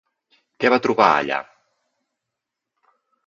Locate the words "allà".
1.17-1.37